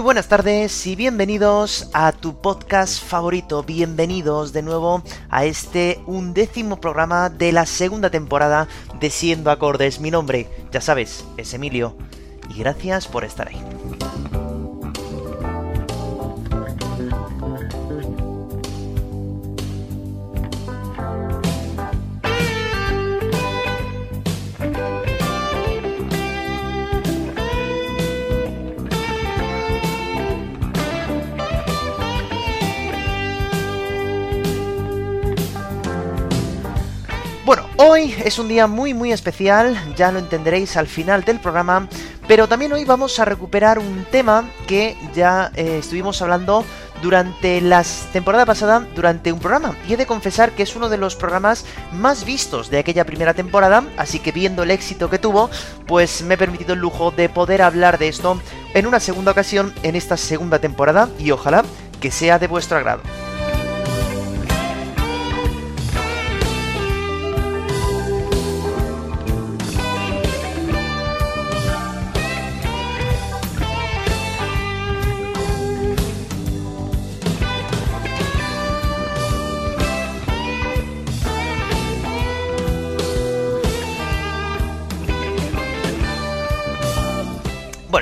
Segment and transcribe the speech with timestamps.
[0.00, 3.62] Muy buenas tardes y bienvenidos a tu podcast favorito.
[3.62, 8.66] Bienvenidos de nuevo a este undécimo programa de la segunda temporada
[8.98, 10.00] de Siendo Acordes.
[10.00, 11.98] Mi nombre, ya sabes, es Emilio
[12.48, 13.62] y gracias por estar ahí.
[38.00, 41.86] Hoy es un día muy muy especial, ya lo entenderéis al final del programa,
[42.26, 46.64] pero también hoy vamos a recuperar un tema que ya eh, estuvimos hablando
[47.02, 50.96] durante la temporada pasada, durante un programa, y he de confesar que es uno de
[50.96, 55.50] los programas más vistos de aquella primera temporada, así que viendo el éxito que tuvo,
[55.86, 58.40] pues me he permitido el lujo de poder hablar de esto
[58.72, 61.64] en una segunda ocasión en esta segunda temporada, y ojalá
[62.00, 63.02] que sea de vuestro agrado.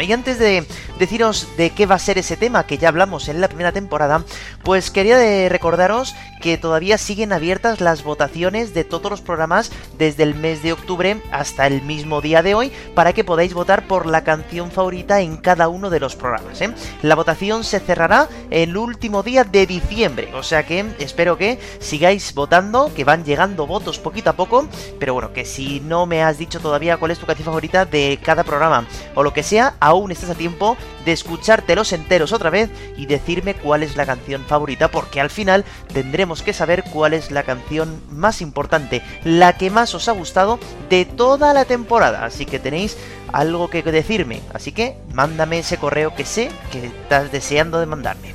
[0.01, 0.65] Y antes de
[0.99, 4.25] deciros de qué va a ser ese tema que ya hablamos en la primera temporada,
[4.69, 10.35] pues quería recordaros que todavía siguen abiertas las votaciones de todos los programas desde el
[10.35, 14.25] mes de octubre hasta el mismo día de hoy para que podáis votar por la
[14.25, 16.61] canción favorita en cada uno de los programas.
[16.61, 16.75] ¿eh?
[17.01, 22.35] La votación se cerrará el último día de diciembre, o sea que espero que sigáis
[22.35, 24.69] votando, que van llegando votos poquito a poco,
[25.01, 28.19] pero bueno, que si no me has dicho todavía cuál es tu canción favorita de
[28.23, 30.77] cada programa o lo que sea, aún estás a tiempo
[31.07, 34.58] de escuchártelos enteros otra vez y decirme cuál es la canción favorita,
[34.91, 39.95] porque al final tendremos que saber cuál es la canción más importante, la que más
[39.95, 40.59] os ha gustado
[40.89, 42.25] de toda la temporada.
[42.25, 42.97] Así que tenéis
[43.33, 48.35] algo que decirme, así que mándame ese correo que sé que estás deseando de mandarme.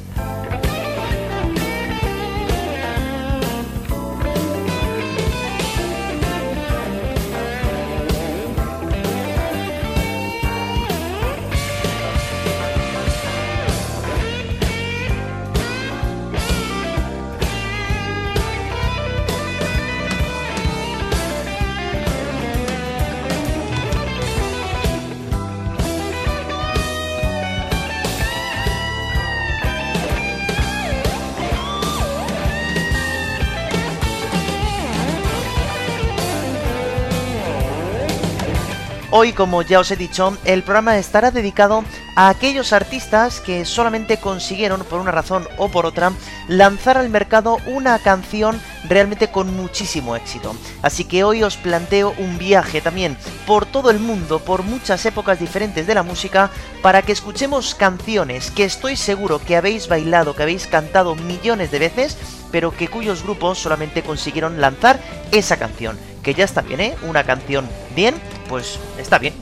[39.15, 41.83] Hoy, como ya os he dicho, el programa estará dedicado
[42.15, 46.13] a aquellos artistas que solamente consiguieron, por una razón o por otra,
[46.47, 48.59] lanzar al mercado una canción
[48.89, 50.55] realmente con muchísimo éxito.
[50.81, 53.15] Así que hoy os planteo un viaje también
[53.45, 56.49] por todo el mundo, por muchas épocas diferentes de la música,
[56.81, 61.77] para que escuchemos canciones que estoy seguro que habéis bailado, que habéis cantado millones de
[61.77, 62.17] veces,
[62.51, 64.99] pero que cuyos grupos solamente consiguieron lanzar
[65.31, 66.12] esa canción.
[66.23, 66.95] Que ya está bien, ¿eh?
[67.03, 68.15] Una canción bien,
[68.47, 69.33] pues está bien.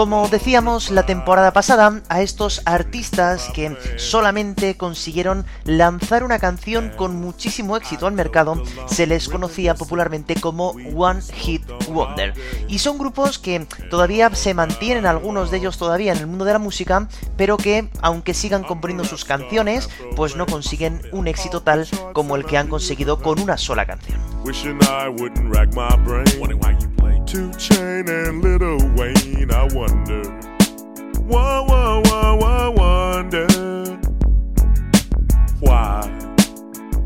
[0.00, 7.20] Como decíamos la temporada pasada, a estos artistas que solamente consiguieron lanzar una canción con
[7.20, 12.32] muchísimo éxito al mercado, se les conocía popularmente como One Hit Wonder.
[12.66, 16.54] Y son grupos que todavía se mantienen, algunos de ellos todavía en el mundo de
[16.54, 17.06] la música,
[17.36, 22.46] pero que, aunque sigan componiendo sus canciones, pues no consiguen un éxito tal como el
[22.46, 24.18] que han conseguido con una sola canción.
[29.90, 30.22] wonder.
[31.22, 33.46] Why, why, why, why wonder?
[35.60, 36.10] Why?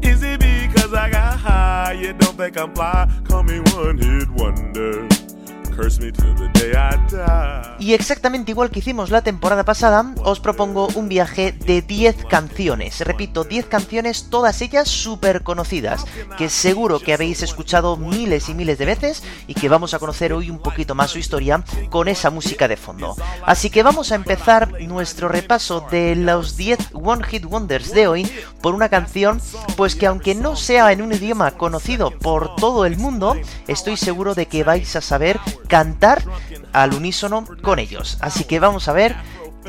[0.03, 1.93] Is it because I got high?
[1.93, 3.11] You don't think I'm fly?
[3.25, 5.09] Call me one hit wonder.
[7.79, 13.01] Y exactamente igual que hicimos la temporada pasada, os propongo un viaje de 10 canciones.
[13.01, 16.05] Repito, 10 canciones, todas ellas súper conocidas,
[16.39, 20.33] que seguro que habéis escuchado miles y miles de veces y que vamos a conocer
[20.33, 23.17] hoy un poquito más su historia con esa música de fondo.
[23.45, 28.31] Así que vamos a empezar nuestro repaso de los 10 One Hit Wonders de hoy
[28.61, 29.41] por una canción,
[29.77, 33.37] pues que aunque no sea en un idioma conocido por todo el mundo,
[33.69, 35.39] estoy seguro de que vais a saber
[35.69, 36.23] cantar
[36.73, 38.19] al unísono con ellos.
[38.21, 39.17] Así que vamos a ver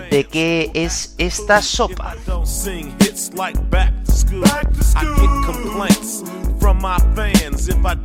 [0.09, 2.15] de qué es esta sopa.
[6.59, 7.67] From my fans.
[7.67, 7.95] If I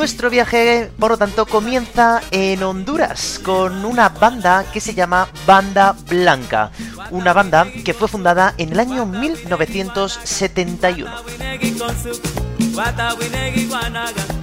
[0.00, 5.94] Nuestro viaje, por lo tanto, comienza en Honduras con una banda que se llama Banda
[6.08, 6.70] Blanca,
[7.10, 11.10] una banda que fue fundada en el año 1971.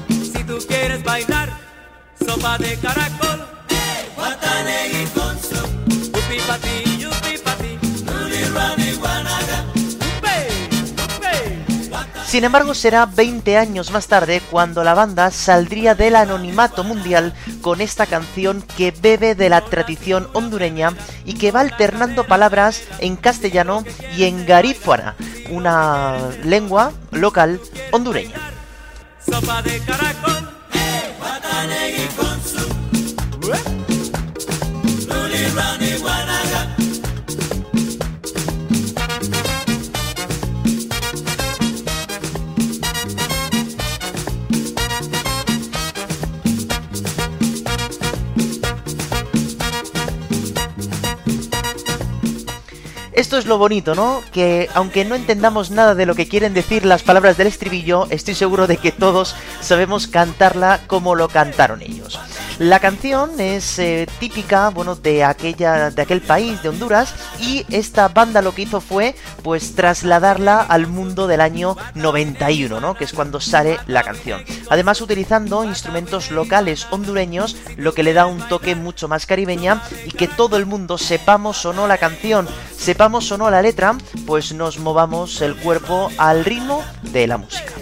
[0.08, 1.50] Si tú quieres bailar,
[2.24, 3.48] sopa de caracol,
[12.28, 17.80] Sin embargo, será 20 años más tarde cuando la banda saldría del anonimato mundial con
[17.80, 20.94] esta canción que bebe de la tradición hondureña
[21.24, 23.86] y que va alternando palabras en castellano
[24.18, 25.16] y en garífuana,
[25.50, 28.36] una lengua local hondureña.
[53.28, 54.22] Esto es lo bonito, ¿no?
[54.32, 58.36] Que aunque no entendamos nada de lo que quieren decir las palabras del estribillo, estoy
[58.36, 62.18] seguro de que todos sabemos cantarla como lo cantaron ellos.
[62.60, 68.08] La canción es eh, típica, bueno, de aquella, de aquel país, de Honduras, y esta
[68.08, 72.96] banda lo que hizo fue, pues, trasladarla al mundo del año 91, ¿no?
[72.96, 74.44] Que es cuando sale la canción.
[74.72, 80.12] Además, utilizando instrumentos locales hondureños, lo que le da un toque mucho más caribeña y
[80.12, 83.96] que todo el mundo sepamos o no la canción, sepamos o no la letra,
[84.26, 87.74] pues nos movamos el cuerpo al ritmo de la música.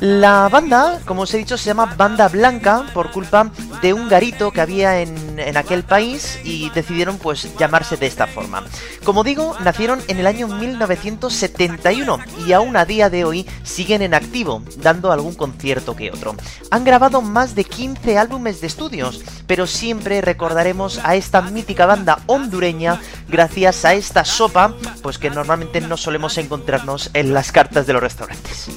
[0.00, 3.50] La banda, como os he dicho, se llama Banda Blanca por culpa
[3.80, 8.26] de un garito que había en, en, aquel país y decidieron pues llamarse de esta
[8.26, 8.64] forma.
[9.04, 14.14] Como digo, nacieron en el año 1971 y aún a día de hoy siguen en
[14.14, 16.34] activo, dando algún concierto que otro.
[16.70, 22.20] Han grabado más de 15 álbumes de estudios, pero siempre recordaremos a esta mítica banda
[22.26, 27.92] hondureña gracias a esta sopa, pues que normalmente no solemos encontrarnos en las cartas de
[27.92, 28.68] los restaurantes.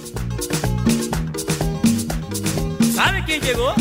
[2.96, 3.74] ¿Sabe quién llegó?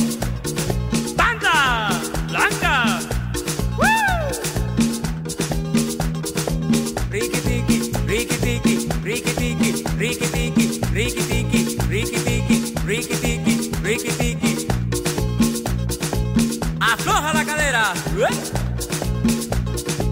[16.80, 17.92] Afloja la cadera.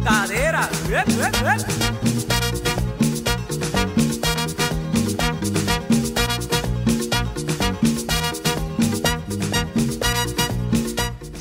[0.04, 0.68] Cadera.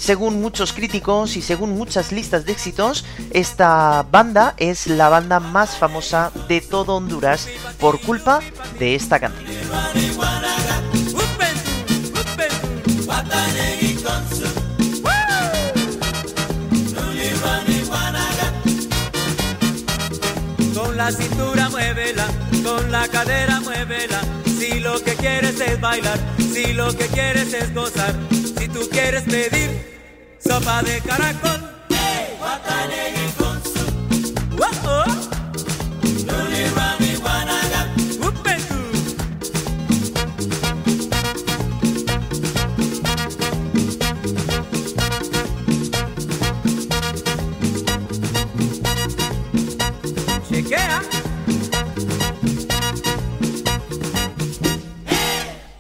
[0.06, 5.78] Según muchos críticos y según muchas listas de éxitos, esta banda es la banda más
[5.78, 7.48] famosa de todo Honduras
[7.80, 8.40] por culpa
[8.78, 9.44] de esta canción.
[20.76, 22.28] Con la cintura muévela,
[22.64, 24.22] con la cadera muévela.
[24.46, 28.14] Si lo que quieres es bailar, si lo que quieres es gozar,
[28.56, 29.95] si tú quieres pedir
[30.48, 31.60] sopa de caracol.
[31.90, 33.45] Hey,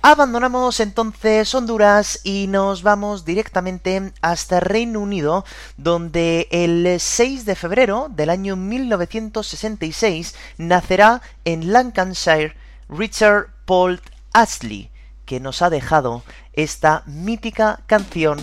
[0.07, 5.45] Abandonamos entonces Honduras y nos vamos directamente hasta Reino Unido,
[5.77, 12.53] donde el 6 de febrero del año 1966 nacerá en Lancashire
[12.87, 13.99] Richard Paul
[14.31, 14.91] Astley,
[15.25, 16.21] que nos ha dejado
[16.53, 18.37] esta mítica canción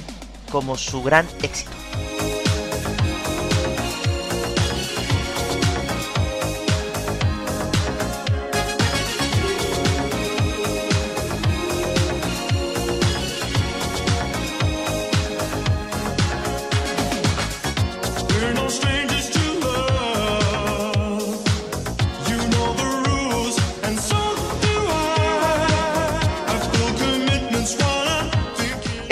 [0.50, 1.81] como su gran éxito.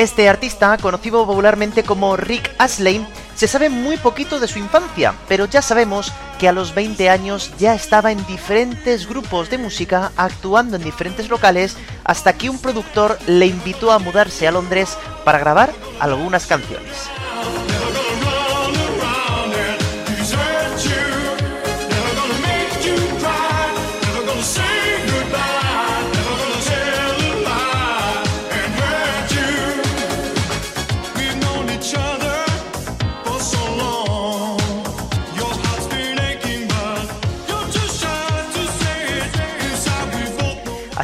[0.00, 5.44] Este artista, conocido popularmente como Rick Astley, se sabe muy poquito de su infancia, pero
[5.44, 10.76] ya sabemos que a los 20 años ya estaba en diferentes grupos de música, actuando
[10.76, 15.70] en diferentes locales, hasta que un productor le invitó a mudarse a Londres para grabar
[15.98, 17.10] algunas canciones.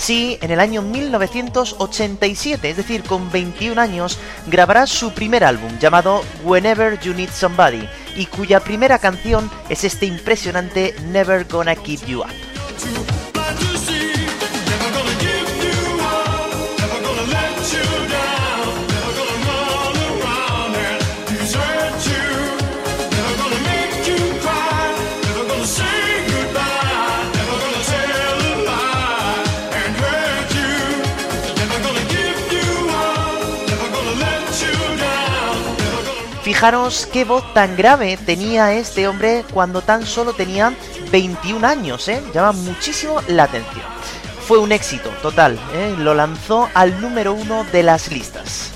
[0.07, 6.23] Así, en el año 1987, es decir, con 21 años, grabará su primer álbum llamado
[6.45, 12.21] Whenever You Need Somebody, y cuya primera canción es este impresionante Never Gonna Keep You
[12.21, 12.46] Up.
[36.57, 40.73] Fijaros qué voz tan grave tenía este hombre cuando tan solo tenía
[41.13, 42.23] 21 años, ¿eh?
[42.33, 43.85] Llama muchísimo la atención.
[44.41, 45.95] Fue un éxito total, ¿eh?
[45.99, 48.73] Lo lanzó al número uno de las listas.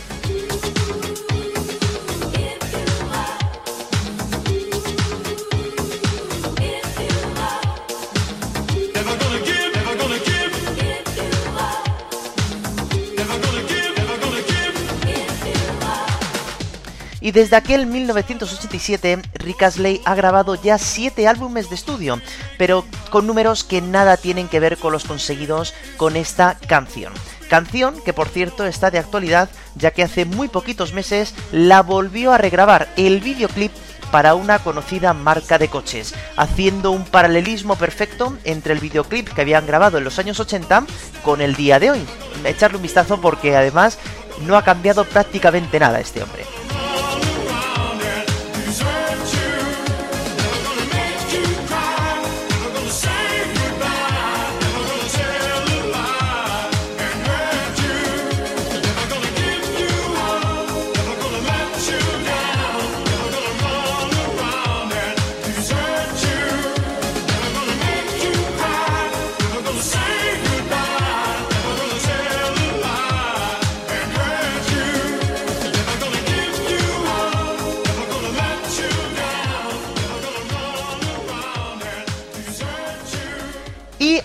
[17.31, 22.21] Y desde aquel 1987, Rick Astley ha grabado ya 7 álbumes de estudio,
[22.59, 27.13] pero con números que nada tienen que ver con los conseguidos con esta canción.
[27.49, 32.33] Canción que por cierto está de actualidad, ya que hace muy poquitos meses la volvió
[32.33, 33.71] a regrabar el videoclip
[34.11, 39.69] para una conocida marca de coches, haciendo un paralelismo perfecto entre el videoclip que habían
[39.69, 40.85] grabado en los años 80
[41.23, 42.05] con el día de hoy.
[42.45, 44.01] Echarle un vistazo porque además
[44.45, 46.45] no ha cambiado prácticamente nada este hombre.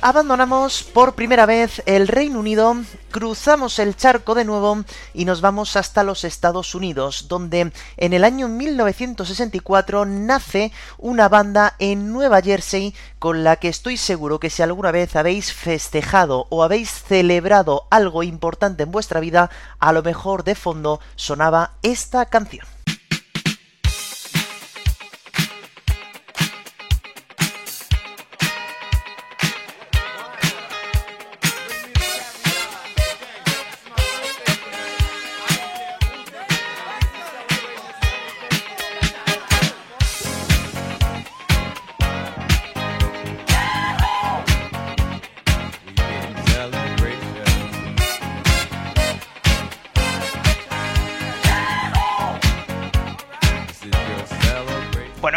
[0.05, 2.75] Abandonamos por primera vez el Reino Unido,
[3.09, 4.83] cruzamos el charco de nuevo
[5.15, 11.73] y nos vamos hasta los Estados Unidos, donde en el año 1964 nace una banda
[11.79, 16.61] en Nueva Jersey con la que estoy seguro que si alguna vez habéis festejado o
[16.61, 22.74] habéis celebrado algo importante en vuestra vida, a lo mejor de fondo sonaba esta canción.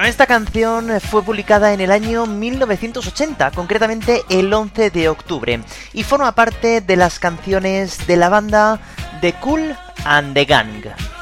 [0.09, 5.61] Esta canción fue publicada en el año 1980, concretamente el 11 de octubre,
[5.93, 8.81] y forma parte de las canciones de la banda
[9.21, 11.18] The Cool and the Gang.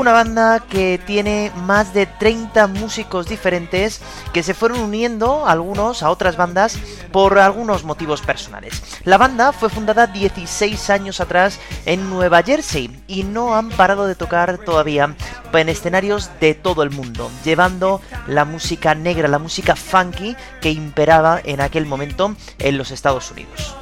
[0.00, 4.00] Una banda que tiene más de 30 músicos diferentes
[4.32, 6.78] que se fueron uniendo algunos a otras bandas
[7.12, 8.82] por algunos motivos personales.
[9.04, 14.14] La banda fue fundada 16 años atrás en Nueva Jersey y no han parado de
[14.14, 15.14] tocar todavía
[15.52, 21.42] en escenarios de todo el mundo, llevando la música negra, la música funky que imperaba
[21.44, 23.76] en aquel momento en los Estados Unidos.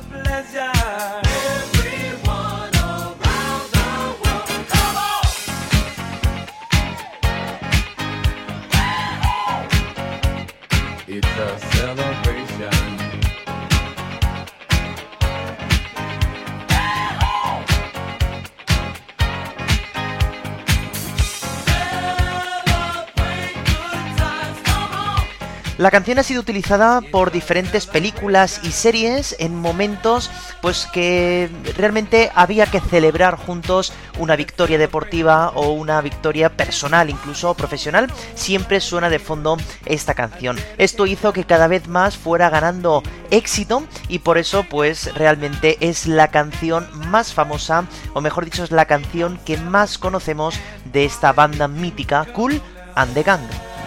[25.78, 30.28] La canción ha sido utilizada por diferentes películas y series en momentos
[30.61, 37.54] pues que realmente había que celebrar juntos una victoria deportiva o una victoria personal, incluso
[37.54, 38.08] profesional.
[38.35, 39.56] Siempre suena de fondo
[39.87, 40.56] esta canción.
[40.78, 46.08] Esto hizo que cada vez más fuera ganando éxito y por eso pues realmente es
[46.08, 50.58] la canción más famosa o mejor dicho es la canción que más conocemos
[50.93, 52.60] de esta banda mítica Cool
[52.97, 53.77] and the Gang.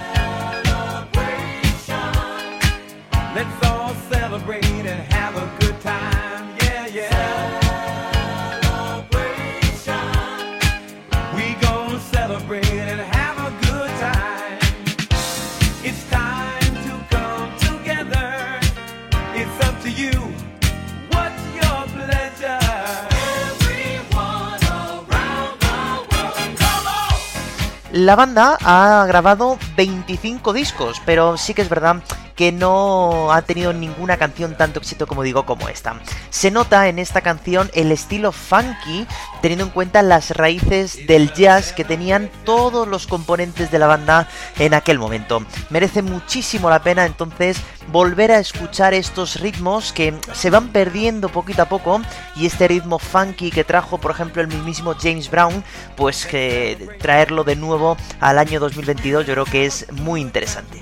[28.02, 31.98] La banda ha grabado 25 discos, pero sí que es verdad
[32.42, 36.02] que no ha tenido ninguna canción tanto éxito como digo como esta.
[36.32, 39.06] Se nota en esta canción el estilo funky,
[39.44, 44.28] teniendo en cuenta las raíces del jazz que tenían todos los componentes de la banda
[44.58, 45.46] en aquel momento.
[45.70, 47.58] Merece muchísimo la pena entonces
[47.92, 52.02] volver a escuchar estos ritmos que se van perdiendo poquito a poco
[52.36, 55.64] y este ritmo funky que trajo por ejemplo el mismísimo James Brown,
[55.96, 60.82] pues que traerlo de nuevo al año 2022 yo creo que es muy interesante.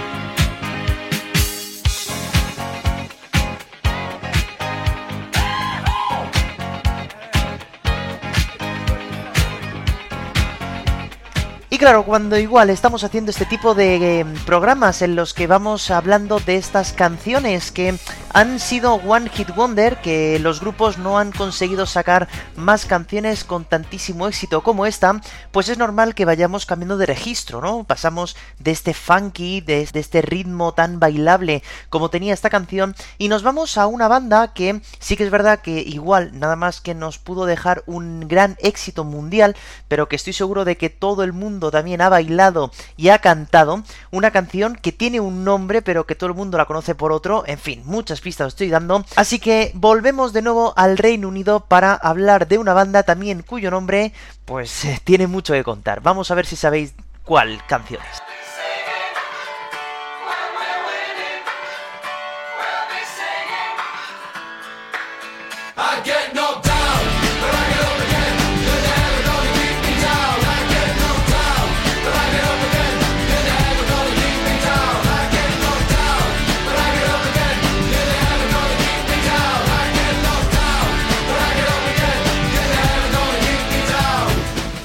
[11.81, 16.39] Claro, cuando igual estamos haciendo este tipo de eh, programas en los que vamos hablando
[16.39, 17.97] de estas canciones que
[18.33, 23.65] han sido One Hit Wonder, que los grupos no han conseguido sacar más canciones con
[23.65, 25.19] tantísimo éxito como esta,
[25.51, 27.83] pues es normal que vayamos cambiando de registro, ¿no?
[27.83, 33.27] Pasamos de este funky, de, de este ritmo tan bailable como tenía esta canción, y
[33.27, 36.93] nos vamos a una banda que sí que es verdad que igual nada más que
[36.93, 39.55] nos pudo dejar un gran éxito mundial,
[39.87, 43.83] pero que estoy seguro de que todo el mundo también ha bailado y ha cantado
[44.11, 47.43] una canción que tiene un nombre pero que todo el mundo la conoce por otro,
[47.47, 51.61] en fin, muchas pistas os estoy dando, así que volvemos de nuevo al Reino Unido
[51.61, 54.13] para hablar de una banda también cuyo nombre
[54.45, 56.01] pues eh, tiene mucho que contar.
[56.01, 58.30] Vamos a ver si sabéis cuál canción es.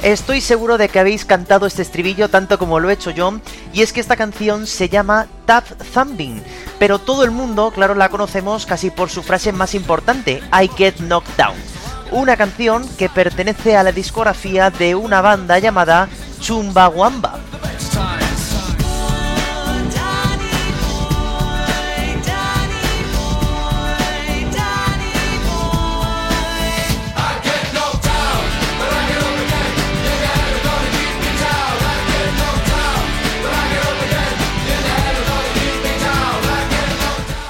[0.07, 3.40] Estoy seguro de que habéis cantado este estribillo tanto como lo he hecho yo,
[3.73, 6.45] y es que esta canción se llama Tap Thumping,
[6.79, 10.99] pero todo el mundo, claro, la conocemos casi por su frase más importante, I Get
[10.99, 11.57] Knocked Down.
[12.12, 17.40] Una canción que pertenece a la discografía de una banda llamada Chumbawamba.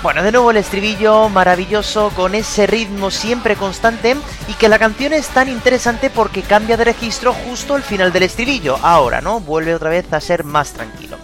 [0.07, 4.15] Bueno, de nuevo el estribillo maravilloso con ese ritmo siempre constante
[4.47, 8.23] y que la canción es tan interesante porque cambia de registro justo al final del
[8.23, 8.79] estribillo.
[8.83, 9.41] Ahora, ¿no?
[9.41, 11.17] Vuelve otra vez a ser más tranquilo.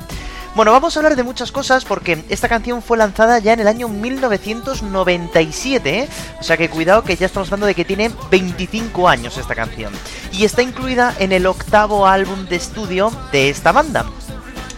[0.56, 3.68] Bueno, vamos a hablar de muchas cosas porque esta canción fue lanzada ya en el
[3.68, 6.08] año 1997, ¿eh?
[6.40, 9.92] o sea que cuidado que ya estamos hablando de que tiene 25 años esta canción.
[10.32, 14.06] Y está incluida en el octavo álbum de estudio de esta banda.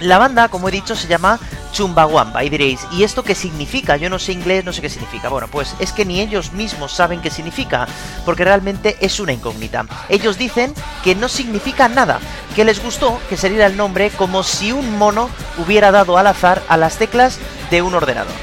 [0.05, 1.39] La banda, como he dicho, se llama
[1.73, 2.45] Chumbawamba.
[2.45, 3.97] Y diréis, ¿y esto qué significa?
[3.97, 5.31] Yo no sé inglés, no sé qué significa.
[5.31, 7.89] Bueno, pues es que ni ellos mismos saben qué significa,
[8.27, 9.87] porque realmente es una incógnita.
[10.11, 12.21] Ellos dicen que no significa nada,
[12.55, 16.63] que les gustó que saliera el nombre como si un mono hubiera dado al azar
[16.69, 17.39] a las teclas
[17.71, 18.35] de un ordenador.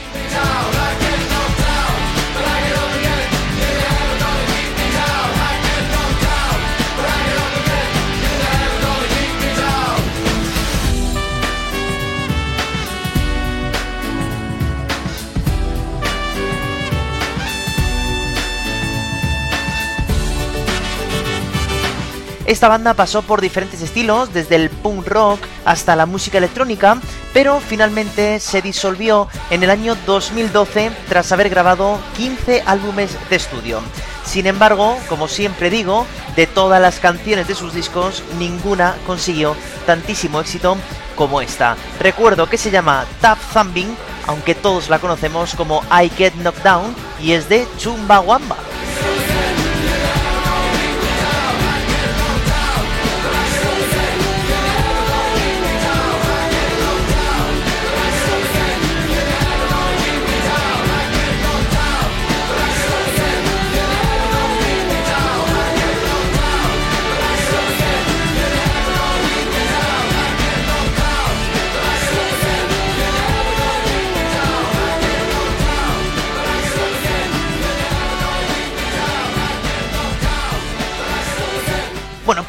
[22.45, 26.99] Esta banda pasó por diferentes estilos, desde el punk rock hasta la música electrónica,
[27.34, 33.80] pero finalmente se disolvió en el año 2012 tras haber grabado 15 álbumes de estudio.
[34.25, 40.41] Sin embargo, como siempre digo, de todas las canciones de sus discos, ninguna consiguió tantísimo
[40.41, 40.77] éxito
[41.15, 41.75] como esta.
[41.99, 43.95] Recuerdo que se llama Tap Thumping,
[44.27, 48.70] aunque todos la conocemos como I Get Knocked Down, y es de Chumbawamba.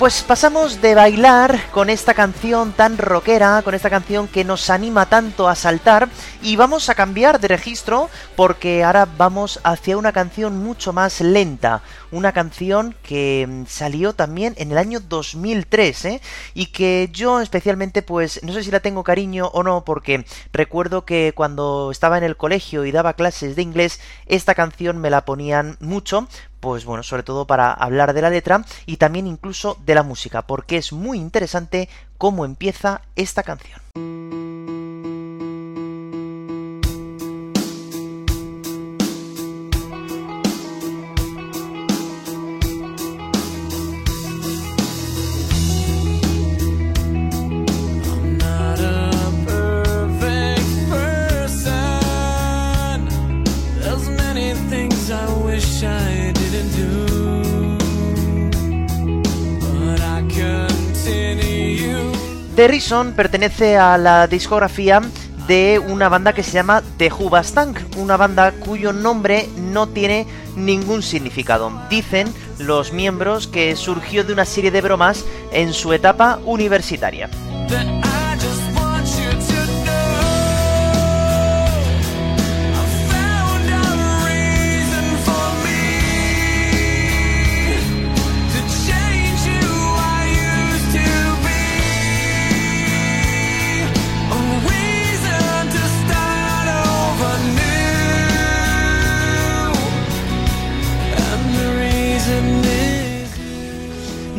[0.02, 5.06] Pues pasamos de bailar con esta canción tan rockera, con esta canción que nos anima
[5.06, 6.08] tanto a saltar,
[6.42, 11.82] y vamos a cambiar de registro porque ahora vamos hacia una canción mucho más lenta,
[12.10, 16.20] una canción que mm, salió también en el año 2003, ¿eh?
[16.52, 21.04] y que yo especialmente pues no sé si la tengo cariño o no porque recuerdo
[21.04, 25.24] que cuando estaba en el colegio y daba clases de inglés, esta canción me la
[25.24, 26.26] ponían mucho
[26.62, 30.46] pues bueno, sobre todo para hablar de la letra y también incluso de la música,
[30.46, 33.82] porque es muy interesante cómo empieza esta canción.
[62.54, 65.00] The Reason pertenece a la discografía
[65.46, 71.02] de una banda que se llama The Hubastank, una banda cuyo nombre no tiene ningún
[71.02, 71.72] significado.
[71.88, 77.30] Dicen los miembros que surgió de una serie de bromas en su etapa universitaria.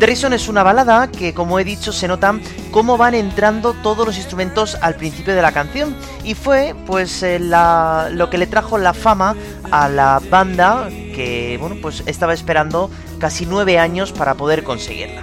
[0.03, 2.37] The Reason es una balada que, como he dicho, se nota
[2.71, 5.95] cómo van entrando todos los instrumentos al principio de la canción.
[6.25, 9.33] Y fue, pues, eh, lo que le trajo la fama
[9.71, 15.21] a la banda que, bueno, pues estaba esperando casi nueve años para poder conseguirla.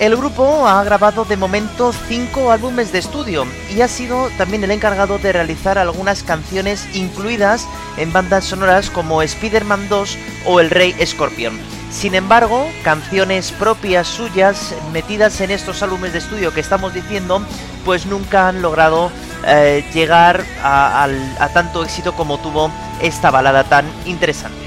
[0.00, 4.72] El grupo ha grabado de momento cinco álbumes de estudio y ha sido también el
[4.72, 10.96] encargado de realizar algunas canciones incluidas en bandas sonoras como Spider-Man 2 o El Rey
[10.98, 11.58] Escorpión.
[11.92, 17.40] Sin embargo, canciones propias suyas metidas en estos álbumes de estudio que estamos diciendo,
[17.84, 19.12] pues nunca han logrado
[19.46, 21.08] eh, llegar a
[21.54, 22.68] tanto éxito como tuvo
[23.00, 24.58] esta balada tan interesante.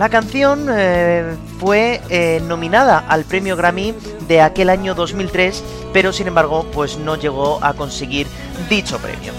[0.00, 3.94] La canción eh, fue eh, nominada al premio Grammy
[4.26, 8.26] de aquel año 2003, pero sin embargo, pues no llegó a conseguir
[8.70, 9.34] dicho premio.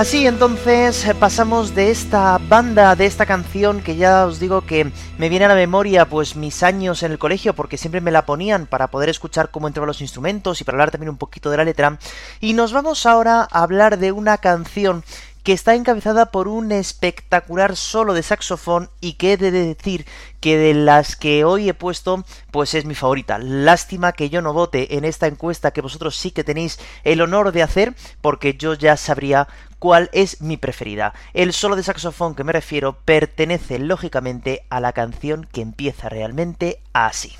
[0.00, 4.90] Así entonces eh, pasamos de esta banda, de esta canción que ya os digo que
[5.18, 8.24] me viene a la memoria pues mis años en el colegio porque siempre me la
[8.24, 11.58] ponían para poder escuchar cómo entraban los instrumentos y para hablar también un poquito de
[11.58, 11.98] la letra.
[12.40, 15.04] Y nos vamos ahora a hablar de una canción
[15.42, 20.06] que está encabezada por un espectacular solo de saxofón y que he de decir
[20.40, 23.38] que de las que hoy he puesto pues es mi favorita.
[23.38, 27.52] Lástima que yo no vote en esta encuesta que vosotros sí que tenéis el honor
[27.52, 29.48] de hacer porque yo ya sabría
[29.80, 31.12] cuál es mi preferida.
[31.34, 36.78] El solo de saxofón que me refiero pertenece lógicamente a la canción que empieza realmente
[36.92, 37.32] así.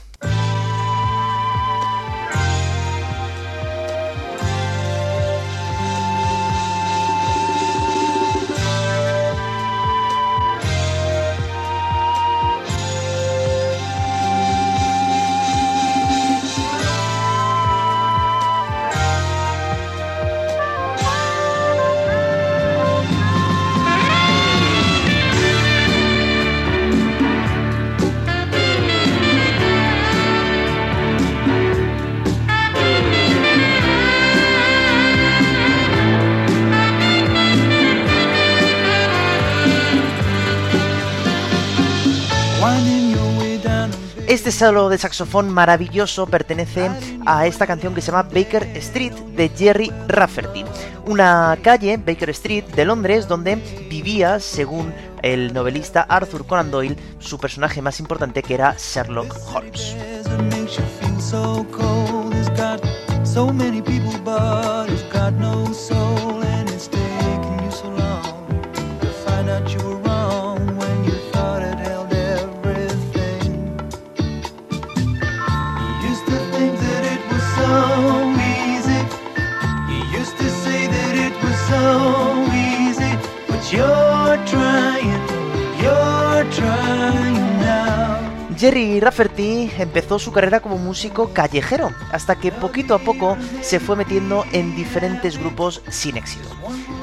[44.30, 46.88] Este solo de saxofón maravilloso pertenece
[47.26, 50.64] a esta canción que se llama Baker Street de Jerry Rafferty,
[51.04, 53.56] una calle, Baker Street, de Londres, donde
[53.90, 59.96] vivía, según el novelista Arthur Conan Doyle, su personaje más importante que era Sherlock Holmes.
[88.70, 93.96] Jerry Rafferty empezó su carrera como músico callejero, hasta que poquito a poco se fue
[93.96, 96.48] metiendo en diferentes grupos sin éxito.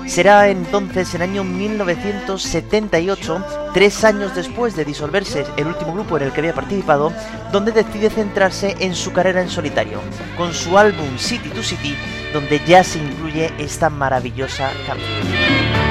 [0.06, 6.32] Será entonces en año 1978, tres años después de disolverse el último grupo en el
[6.32, 7.12] que había participado,
[7.52, 10.00] donde decide centrarse en su carrera en solitario,
[10.38, 11.98] con su álbum City to City,
[12.32, 15.87] donde ya se incluye esta maravillosa canción.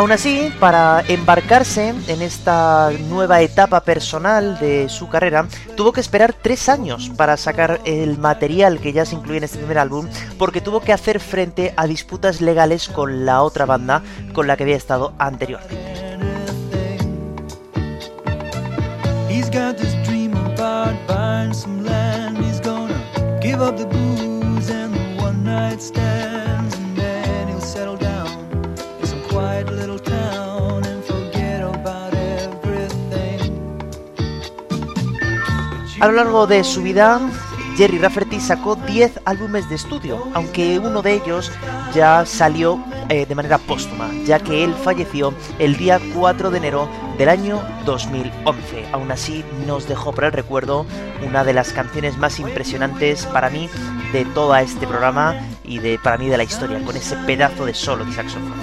[0.00, 6.32] Aún así, para embarcarse en esta nueva etapa personal de su carrera, tuvo que esperar
[6.32, 10.08] tres años para sacar el material que ya se incluye en este primer álbum,
[10.38, 14.62] porque tuvo que hacer frente a disputas legales con la otra banda con la que
[14.62, 15.76] había estado anteriormente.
[36.00, 37.20] A lo largo de su vida,
[37.76, 41.52] Jerry Rafferty sacó 10 álbumes de estudio, aunque uno de ellos
[41.94, 46.88] ya salió eh, de manera póstuma, ya que él falleció el día 4 de enero
[47.20, 48.86] del año 2011.
[48.92, 50.86] Aún así, nos dejó para el recuerdo
[51.22, 53.68] una de las canciones más impresionantes para mí
[54.14, 57.74] de todo este programa y de para mí de la historia, con ese pedazo de
[57.74, 58.54] solo de saxofón.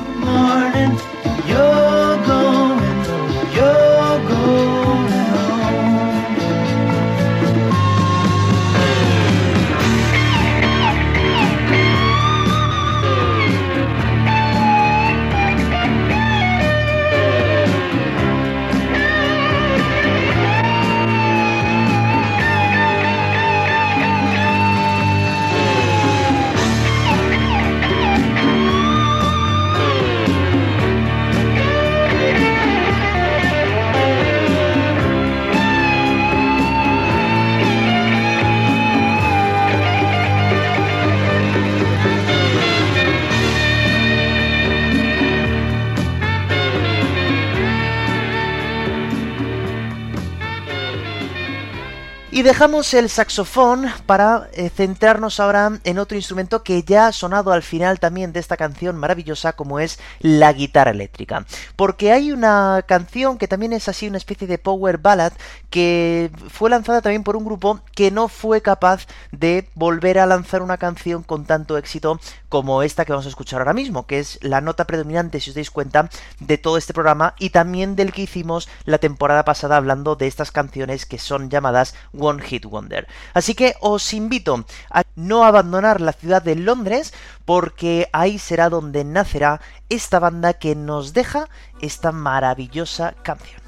[52.38, 57.52] Y dejamos el saxofón para eh, centrarnos ahora en otro instrumento que ya ha sonado
[57.52, 61.48] al final también de esta canción maravillosa como es la guitarra eléctrica.
[61.76, 65.34] Porque hay una canción que también es así una especie de power ballad
[65.72, 70.62] que fue lanzada también por un grupo que no fue capaz de volver a lanzar
[70.62, 72.20] una canción con tanto éxito
[72.50, 75.56] como esta que vamos a escuchar ahora mismo, que es la nota predominante, si os
[75.56, 76.08] dais cuenta,
[76.40, 80.52] de todo este programa y también del que hicimos la temporada pasada hablando de estas
[80.52, 81.96] canciones que son llamadas
[82.28, 83.08] One Wonder.
[83.34, 87.14] Así que os invito a no abandonar la ciudad de Londres
[87.46, 91.50] porque ahí será donde nacerá esta banda que nos deja
[91.82, 93.67] esta maravillosa canción.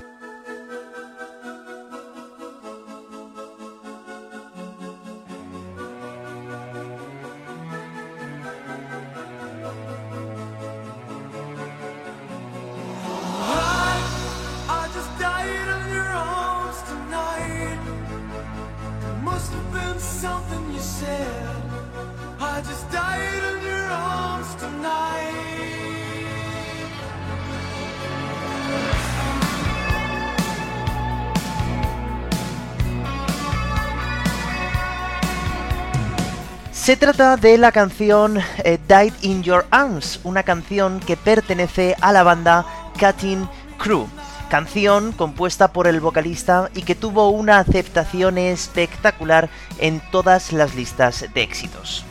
[36.89, 42.11] Se trata de la canción eh, Died in Your Arms, una canción que pertenece a
[42.11, 42.65] la banda
[42.99, 43.47] Cutting
[43.77, 44.07] Crew.
[44.49, 51.27] Canción compuesta por el vocalista y que tuvo una aceptación espectacular en todas las listas
[51.31, 52.05] de éxitos.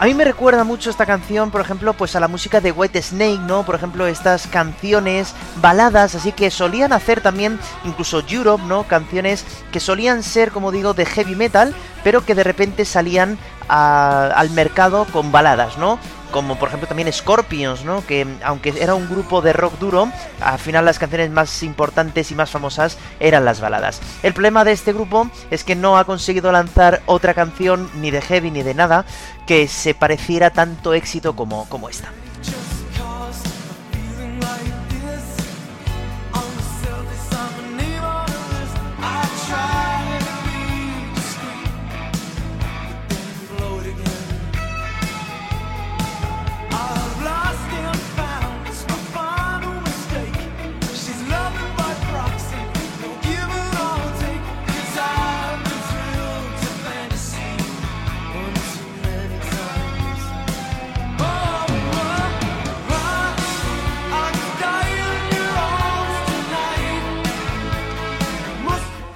[0.00, 3.02] A mí me recuerda mucho esta canción, por ejemplo, pues a la música de White
[3.02, 3.64] Snake, ¿no?
[3.66, 8.84] Por ejemplo, estas canciones baladas, así que solían hacer también incluso Europe, ¿no?
[8.84, 13.36] Canciones que solían ser, como digo, de heavy metal, pero que de repente salían
[13.68, 15.98] al mercado con baladas, ¿no?
[16.30, 18.06] Como por ejemplo también Scorpions, ¿no?
[18.06, 20.10] Que aunque era un grupo de rock duro,
[20.40, 24.00] al final las canciones más importantes y más famosas eran las baladas.
[24.22, 28.20] El problema de este grupo es que no ha conseguido lanzar otra canción ni de
[28.20, 29.04] heavy ni de nada
[29.46, 32.10] que se pareciera tanto éxito como, como esta.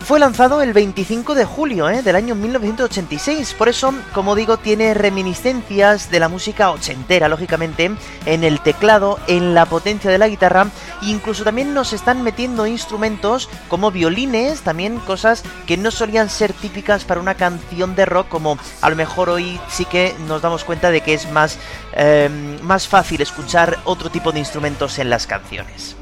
[0.05, 2.03] Fue lanzado el 25 de julio ¿eh?
[2.03, 7.91] del año 1986, por eso, como digo, tiene reminiscencias de la música ochentera, lógicamente,
[8.27, 10.67] en el teclado, en la potencia de la guitarra,
[11.01, 16.53] e incluso también nos están metiendo instrumentos como violines, también cosas que no solían ser
[16.53, 20.65] típicas para una canción de rock, como a lo mejor hoy sí que nos damos
[20.65, 21.59] cuenta de que es más,
[21.95, 22.29] eh,
[22.63, 25.97] más fácil escuchar otro tipo de instrumentos en las canciones.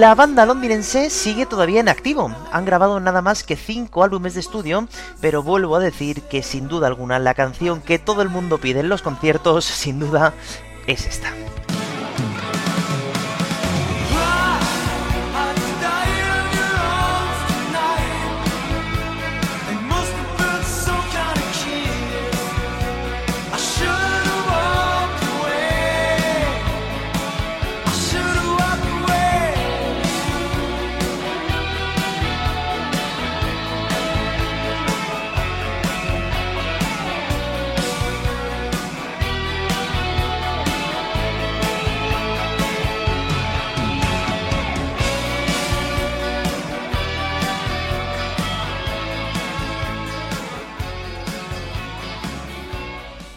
[0.00, 2.34] La banda londinense sigue todavía en activo.
[2.52, 4.88] Han grabado nada más que 5 álbumes de estudio,
[5.20, 8.80] pero vuelvo a decir que sin duda alguna la canción que todo el mundo pide
[8.80, 10.32] en los conciertos, sin duda,
[10.86, 11.34] es esta.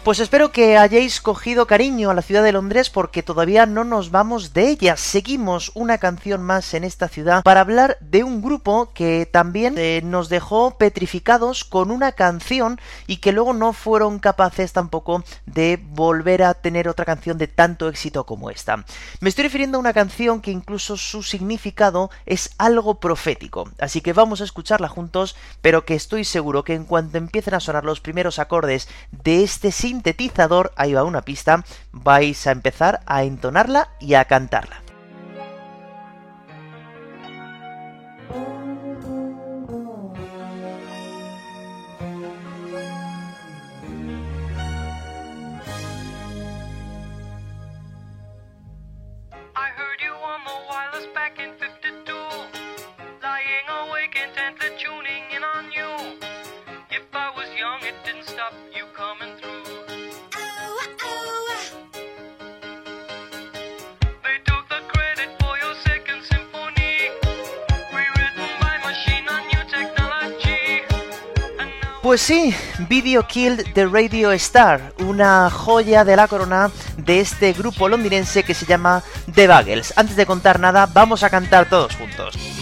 [0.04, 4.10] Pues espero que hayáis cogido cariño a la ciudad de Londres porque todavía no nos
[4.10, 4.98] vamos de ella.
[4.98, 10.02] Seguimos una canción más en esta ciudad para hablar de un grupo que también eh,
[10.04, 16.42] nos dejó petrificados con una canción y que luego no fueron capaces tampoco de volver
[16.42, 18.84] a tener otra canción de tanto éxito como esta.
[19.20, 23.70] Me estoy refiriendo a una canción que incluso su significado es algo profético.
[23.80, 27.60] Así que vamos a escucharla juntos, pero que estoy seguro que en cuanto empiecen a
[27.60, 33.22] sonar los primeros acordes de este sintetizador, ahí va una pista, vais a empezar a
[33.22, 34.83] entonarla y a cantarla.
[72.24, 72.54] Sí,
[72.88, 78.54] Video Killed the Radio Star, una joya de la corona de este grupo londinense que
[78.54, 79.02] se llama
[79.34, 79.92] The Bagels.
[79.96, 82.53] Antes de contar nada, vamos a cantar todos juntos.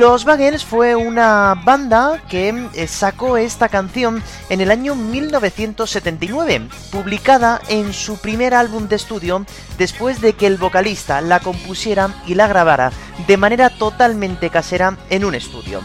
[0.00, 7.60] Los Bagels fue una banda que eh, sacó esta canción en el año 1979, publicada
[7.68, 9.44] en su primer álbum de estudio
[9.76, 12.92] después de que el vocalista la compusiera y la grabara
[13.26, 15.82] de manera totalmente casera en un estudio.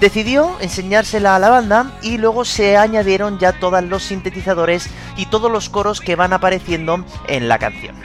[0.00, 4.88] Decidió enseñársela a la banda y luego se añadieron ya todos los sintetizadores
[5.18, 7.96] y todos los coros que van apareciendo en la canción.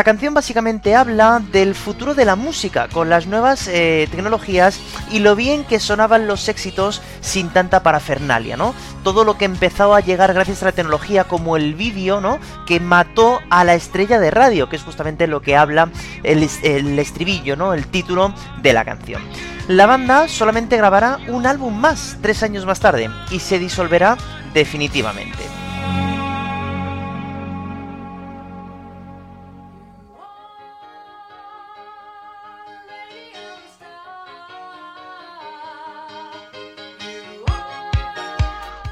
[0.00, 4.80] La canción básicamente habla del futuro de la música con las nuevas eh, tecnologías
[5.12, 8.74] y lo bien que sonaban los éxitos sin tanta parafernalia, ¿no?
[9.04, 12.38] Todo lo que empezó a llegar gracias a la tecnología como el vídeo, ¿no?
[12.66, 15.90] Que mató a la estrella de radio, que es justamente lo que habla
[16.22, 17.74] el, el estribillo, ¿no?
[17.74, 18.32] El título
[18.62, 19.20] de la canción.
[19.68, 24.16] La banda solamente grabará un álbum más tres años más tarde y se disolverá
[24.54, 25.59] definitivamente.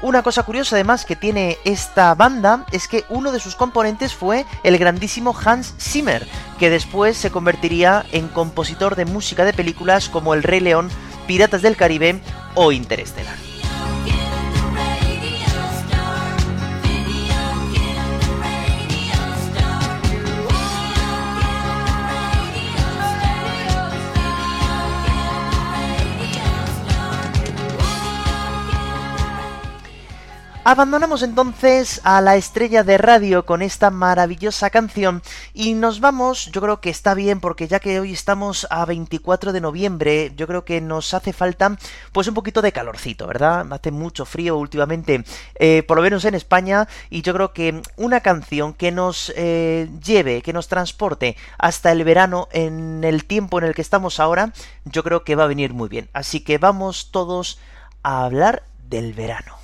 [0.01, 4.45] Una cosa curiosa además que tiene esta banda es que uno de sus componentes fue
[4.63, 6.25] el grandísimo Hans Zimmer,
[6.57, 10.89] que después se convertiría en compositor de música de películas como El Rey León,
[11.27, 12.21] Piratas del Caribe
[12.55, 13.48] o Interestelar.
[30.65, 36.59] Abandonamos entonces a la estrella de radio con esta maravillosa canción y nos vamos, yo
[36.59, 40.65] creo que está bien porque ya que hoy estamos a 24 de noviembre, yo creo
[40.65, 41.77] que nos hace falta
[42.11, 43.71] pues un poquito de calorcito, ¿verdad?
[43.71, 45.23] Hace mucho frío últimamente,
[45.55, 49.89] eh, por lo menos en España, y yo creo que una canción que nos eh,
[50.03, 54.51] lleve, que nos transporte hasta el verano en el tiempo en el que estamos ahora,
[54.83, 56.09] yo creo que va a venir muy bien.
[56.11, 57.59] Así que vamos todos
[58.03, 59.58] a hablar del verano.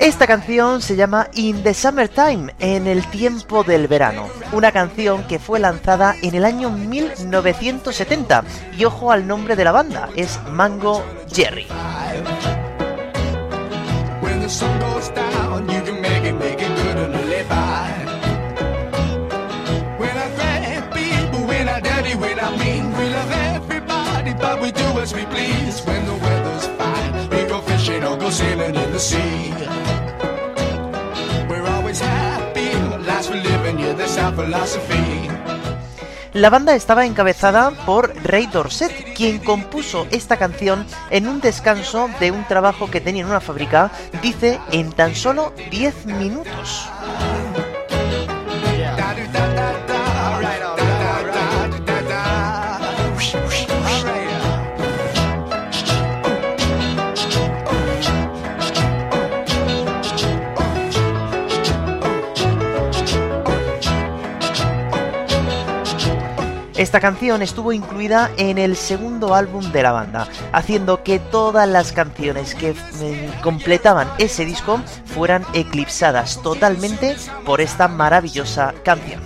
[0.00, 4.28] Esta canción se llama In the Summertime, en el tiempo del verano.
[4.50, 8.42] Una canción que fue lanzada en el año 1970.
[8.76, 11.68] Y ojo al nombre de la banda, es Mango Jerry.
[36.32, 42.30] La banda estaba encabezada por Ray Dorset, quien compuso esta canción en un descanso de
[42.30, 43.90] un trabajo que tenía en una fábrica,
[44.22, 46.90] dice, en tan solo 10 minutos.
[66.96, 71.92] Esta canción estuvo incluida en el segundo álbum de la banda, haciendo que todas las
[71.92, 79.20] canciones que eh, completaban ese disco fueran eclipsadas totalmente por esta maravillosa canción.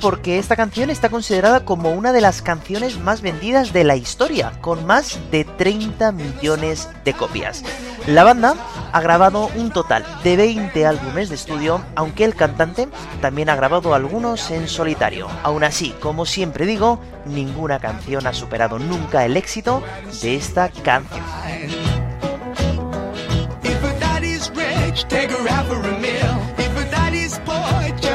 [0.00, 4.52] Porque esta canción está considerada como una de las canciones más vendidas de la historia,
[4.62, 7.62] con más de 30 millones de copias.
[8.06, 8.54] La banda
[8.92, 12.88] ha grabado un total de 20 álbumes de estudio, aunque el cantante
[13.20, 15.28] también ha grabado algunos en solitario.
[15.42, 19.82] Aún así, como siempre digo, ninguna canción ha superado nunca el éxito
[20.22, 21.22] de esta canción.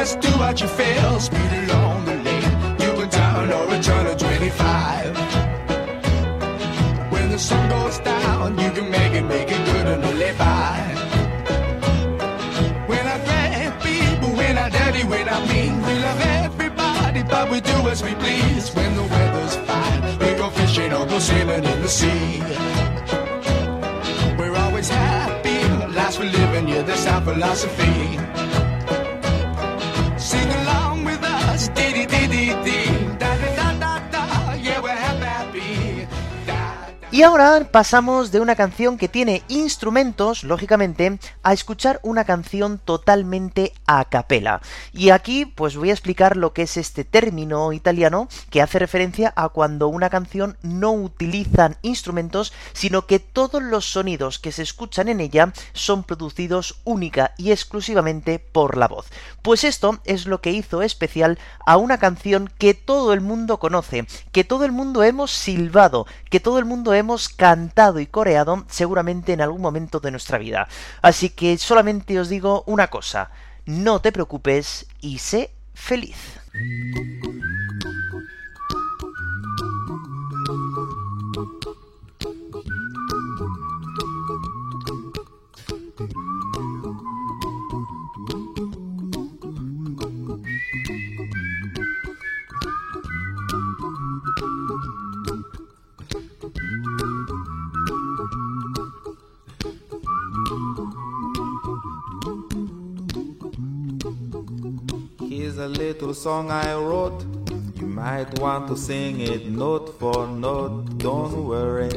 [0.02, 1.20] Just do what you feel.
[1.20, 5.16] Speed along the lane, you can turn or a turn of 25.
[7.12, 10.78] When the sun goes down, you can make it, make it good and live by.
[12.91, 17.62] When I grab people, when I dirty, when I mean, we love everybody, but we
[17.62, 18.74] do as we please.
[18.76, 22.41] When the weather's fine, we go fishing or go sailing in the sea.
[24.39, 25.60] We're always happy,
[25.99, 28.61] lives we live in, yeah, that's our philosophy.
[37.22, 43.74] Y ahora pasamos de una canción que tiene instrumentos, lógicamente, a escuchar una canción totalmente
[43.86, 44.60] a capela.
[44.92, 49.32] Y aquí pues voy a explicar lo que es este término italiano que hace referencia
[49.36, 55.08] a cuando una canción no utilizan instrumentos, sino que todos los sonidos que se escuchan
[55.08, 59.06] en ella son producidos única y exclusivamente por la voz.
[59.44, 64.08] Pues esto es lo que hizo especial a una canción que todo el mundo conoce,
[64.32, 69.34] que todo el mundo hemos silbado, que todo el mundo hemos cantado y coreado seguramente
[69.34, 70.68] en algún momento de nuestra vida.
[71.01, 73.32] Así que solamente os digo una cosa,
[73.66, 76.18] No te preocupes y sé feliz.
[105.62, 107.24] A little song I wrote.
[107.80, 110.97] You might want to sing it note for note.
[110.97, 111.89] Don't worry.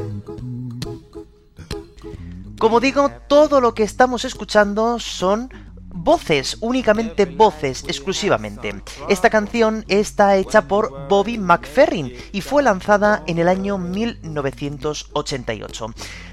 [2.59, 5.49] Como digo, todo lo que estamos escuchando son
[5.95, 8.75] voces, únicamente voces, exclusivamente.
[9.09, 15.87] Esta canción está hecha por Bobby McFerrin y fue lanzada en el año 1988.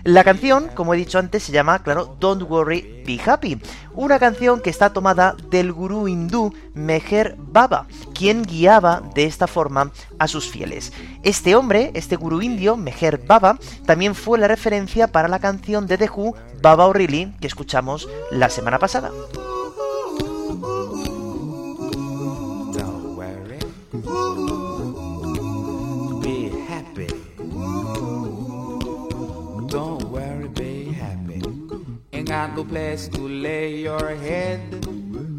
[0.03, 3.61] La canción, como he dicho antes, se llama, claro, Don't Worry, Be Happy,
[3.93, 9.91] una canción que está tomada del gurú hindú Meher Baba, quien guiaba de esta forma
[10.17, 10.91] a sus fieles.
[11.23, 15.97] Este hombre, este gurú indio, Meher Baba, también fue la referencia para la canción de
[15.97, 19.11] The Who, Baba O'Reilly, que escuchamos la semana pasada.
[32.31, 34.61] Got no place to lay your head.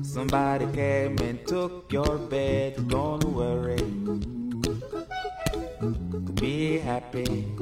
[0.05, 2.86] Somebody came and took your bed.
[2.86, 3.80] Don't worry.
[6.34, 7.62] Be happy.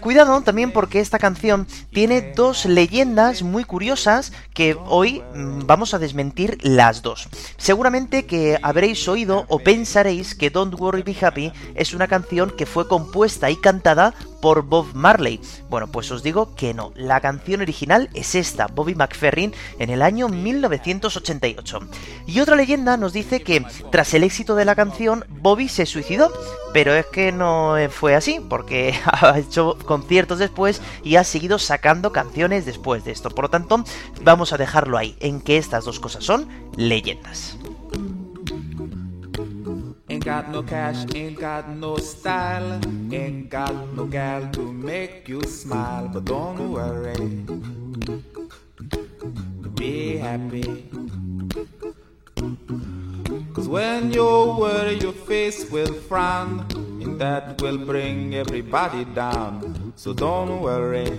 [0.00, 5.98] Cuidado también porque esta canción tiene dos leyendas muy curiosas que hoy mm, vamos a
[5.98, 7.28] desmentir las dos.
[7.58, 12.66] Seguramente que habréis oído o pensaréis que Don't Worry Be Happy es una canción que
[12.66, 15.40] fue compuesta y cantada por Bob Marley.
[15.68, 16.92] Bueno, pues os digo que no.
[16.94, 21.80] La canción original es esta, Bobby McFerrin, en el año 1988.
[22.26, 26.32] Y otra leyenda nos dice que tras el éxito de la canción, Bobby se suicidó.
[26.72, 31.58] Pero es que no eh, fue así, porque ha hecho conciertos después y ha seguido
[31.58, 33.30] sacando canciones después de esto.
[33.30, 33.82] Por lo tanto,
[34.22, 36.46] vamos a dejarlo ahí, en que estas dos cosas son
[36.76, 37.58] leyendas.
[40.08, 42.78] Ain't got no cash, ain't got no style,
[43.10, 46.08] ain't got no gal to make you smile.
[46.08, 47.44] But don't worry,
[49.74, 50.88] be happy.
[53.52, 56.66] Cause when you worry, your face will frown,
[57.18, 59.92] that will bring everybody down.
[59.96, 61.10] So don't worry,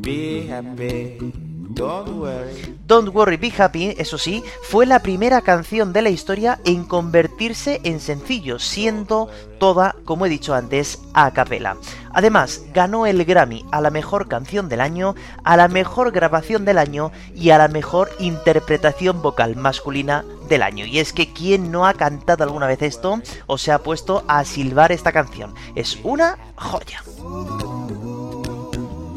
[0.00, 1.45] be happy.
[1.76, 3.36] Don't worry.
[3.36, 8.58] Be Happy, eso sí, fue la primera canción de la historia en convertirse en sencillo,
[8.58, 11.76] siendo toda, como he dicho antes, a capela.
[12.14, 15.14] Además, ganó el Grammy a la mejor canción del año,
[15.44, 20.86] a la mejor grabación del año y a la mejor interpretación vocal masculina del año.
[20.86, 24.44] Y es que quien no ha cantado alguna vez esto o se ha puesto a
[24.44, 25.54] silbar esta canción.
[25.74, 27.02] Es una joya.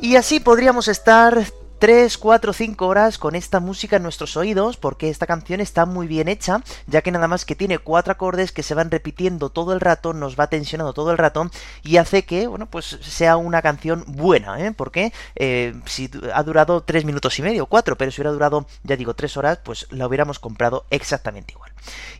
[0.00, 1.44] Y así podríamos estar
[1.80, 6.06] 3, 4, 5 horas con esta música en nuestros oídos, porque esta canción está muy
[6.06, 9.72] bien hecha, ya que nada más que tiene cuatro acordes que se van repitiendo todo
[9.72, 11.50] el rato, nos va tensionando todo el rato,
[11.82, 14.72] y hace que, bueno, pues sea una canción buena, ¿eh?
[14.72, 18.96] Porque eh, si ha durado 3 minutos y medio, 4, pero si hubiera durado, ya
[18.96, 21.69] digo, 3 horas, pues la hubiéramos comprado exactamente igual.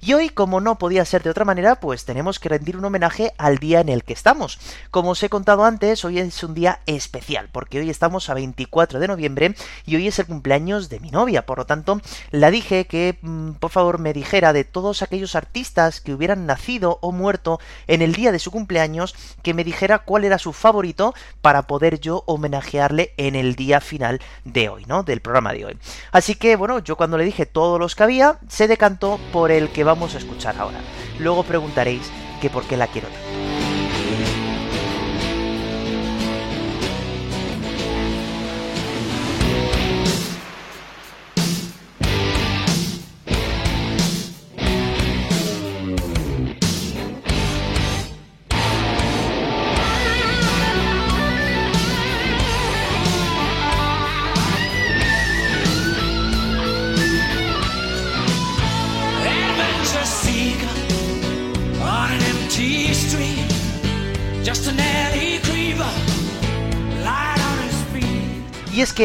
[0.00, 3.32] Y hoy, como no podía ser de otra manera, pues tenemos que rendir un homenaje
[3.38, 4.58] al día en el que estamos.
[4.90, 8.98] Como os he contado antes, hoy es un día especial, porque hoy estamos a 24
[8.98, 9.54] de noviembre
[9.84, 11.46] y hoy es el cumpleaños de mi novia.
[11.46, 12.00] Por lo tanto,
[12.30, 16.98] la dije que mm, por favor me dijera de todos aquellos artistas que hubieran nacido
[17.02, 21.14] o muerto en el día de su cumpleaños, que me dijera cuál era su favorito
[21.40, 25.02] para poder yo homenajearle en el día final de hoy, ¿no?
[25.02, 25.78] Del programa de hoy.
[26.12, 29.20] Así que, bueno, yo cuando le dije todos los que había, se decantó
[29.58, 30.78] el que vamos a escuchar ahora.
[31.18, 33.59] Luego preguntaréis que por qué la quiero tanto.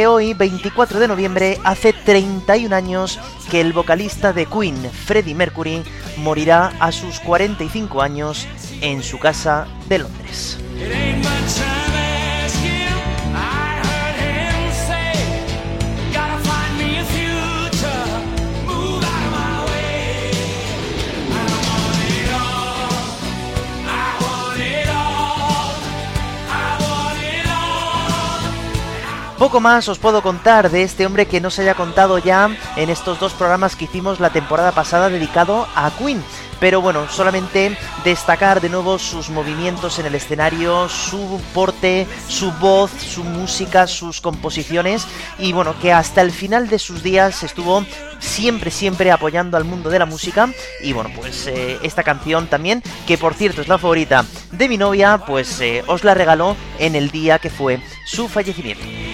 [0.04, 3.18] Hoy, 24 de noviembre, hace 31 años
[3.50, 5.84] que el vocalista de Queen, Freddie Mercury,
[6.18, 8.46] morirá a sus 45 años
[8.82, 10.58] en su casa de Londres.
[29.38, 32.90] Poco más os puedo contar de este hombre que no se haya contado ya en
[32.90, 36.24] estos dos programas que hicimos la temporada pasada dedicado a Queen.
[36.62, 42.92] Pero bueno, solamente destacar de nuevo sus movimientos en el escenario, su porte, su voz,
[42.92, 45.06] su música, sus composiciones
[45.38, 47.86] y bueno, que hasta el final de sus días estuvo
[48.20, 50.50] siempre, siempre apoyando al mundo de la música
[50.82, 54.78] y bueno, pues eh, esta canción también, que por cierto es la favorita de mi
[54.78, 59.05] novia, pues eh, os la regaló en el día que fue su fallecimiento.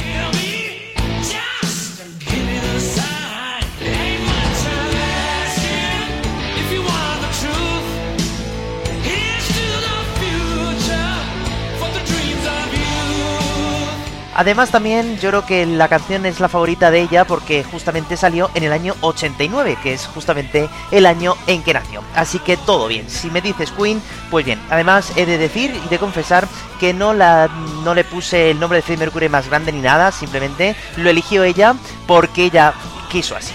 [14.35, 18.49] Además también yo creo que la canción es la favorita de ella porque justamente salió
[18.53, 22.01] en el año 89, que es justamente el año en que nació.
[22.15, 23.09] Así que todo bien.
[23.09, 24.61] Si me dices Queen, pues bien.
[24.69, 26.47] Además he de decir y de confesar
[26.79, 27.49] que no la
[27.83, 31.43] no le puse el nombre de Freddie Mercury más grande ni nada, simplemente lo eligió
[31.43, 31.75] ella
[32.07, 32.73] porque ella
[33.09, 33.53] quiso así.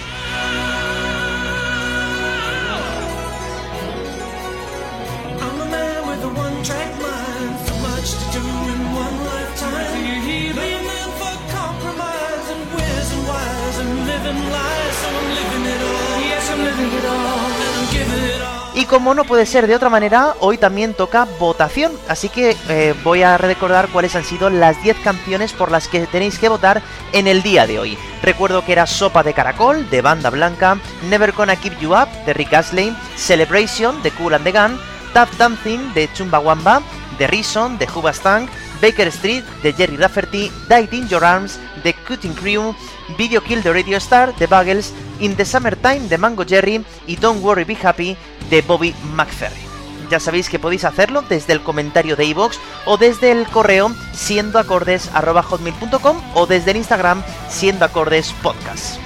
[18.86, 22.94] Y como no puede ser de otra manera, hoy también toca votación, así que eh,
[23.02, 26.82] voy a recordar cuáles han sido las 10 canciones por las que tenéis que votar
[27.12, 27.98] en el día de hoy.
[28.22, 30.78] Recuerdo que era Sopa de Caracol, de Banda Blanca,
[31.08, 34.78] Never Gonna Keep You Up, de Rick Astley, Celebration, de Cool and the Gun,
[35.12, 36.80] Tough Dancing, de Chumbawamba,
[37.18, 38.48] The Reason, de Hubba Stank,
[38.80, 42.72] Baker Street, de Jerry Rafferty, Died in Your Arms, de Cutting Crew,
[43.18, 47.42] Video Kill the Radio Star, de Buggles, In the Summertime, de Mango Jerry y Don't
[47.42, 48.16] Worry Be Happy,
[48.50, 49.66] de Bobby McFerrin.
[50.10, 56.16] Ya sabéis que podéis hacerlo desde el comentario de iVoox o desde el correo siendoacordes.hotmail.com
[56.34, 59.05] o desde el Instagram siendoacordespodcast.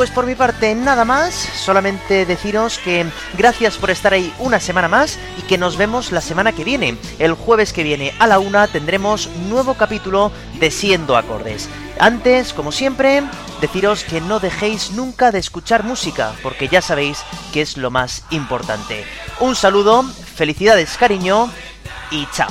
[0.00, 3.04] Pues por mi parte nada más, solamente deciros que
[3.36, 6.96] gracias por estar ahí una semana más y que nos vemos la semana que viene.
[7.18, 11.68] El jueves que viene a la una tendremos nuevo capítulo de Siendo Acordes.
[11.98, 13.22] Antes, como siempre,
[13.60, 17.18] deciros que no dejéis nunca de escuchar música, porque ya sabéis
[17.52, 19.04] que es lo más importante.
[19.38, 21.50] Un saludo, felicidades cariño
[22.10, 22.48] y chao.